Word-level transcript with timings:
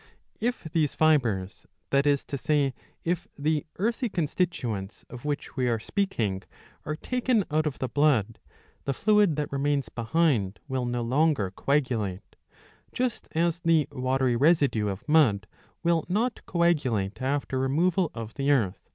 ^ 0.00 0.02
If 0.40 0.64
these 0.72 0.94
fibres, 0.94 1.66
that 1.90 2.06
is 2.06 2.24
to 2.24 2.38
say 2.38 2.72
if 3.04 3.28
the 3.38 3.66
earthy 3.76 4.08
con 4.08 4.24
stituents 4.24 5.04
of 5.10 5.26
which 5.26 5.56
we 5.58 5.68
are 5.68 5.78
speaking, 5.78 6.42
are 6.86 6.96
taken 6.96 7.44
out 7.50 7.66
of 7.66 7.80
the 7.80 7.88
blood, 7.90 8.38
the 8.86 8.94
fluid 8.94 9.36
that 9.36 9.52
remains 9.52 9.90
behind 9.90 10.58
will 10.66 10.86
no 10.86 11.02
longer 11.02 11.50
coagulate; 11.50 12.36
just 12.94 13.28
as 13.32 13.58
the 13.60 13.88
watery 13.92 14.36
residue 14.36 14.88
of 14.88 15.06
mud 15.06 15.46
will 15.82 16.06
not 16.08 16.46
coagulate 16.46 17.20
after 17.20 17.58
removal 17.58 18.10
of 18.14 18.32
the 18.32 18.50
earth. 18.50 18.88